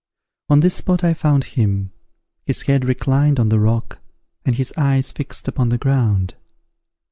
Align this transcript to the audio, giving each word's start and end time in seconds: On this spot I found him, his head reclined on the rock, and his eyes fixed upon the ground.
On 0.49 0.61
this 0.61 0.73
spot 0.73 1.03
I 1.03 1.13
found 1.13 1.43
him, 1.43 1.91
his 2.47 2.63
head 2.63 2.85
reclined 2.85 3.39
on 3.39 3.49
the 3.49 3.59
rock, 3.59 3.99
and 4.43 4.55
his 4.55 4.73
eyes 4.75 5.11
fixed 5.11 5.47
upon 5.47 5.69
the 5.69 5.77
ground. 5.77 6.33